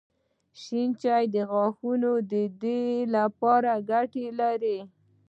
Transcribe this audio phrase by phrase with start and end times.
[0.61, 2.11] شېن چای د غاښونو
[3.11, 4.79] دپاره ګټه لري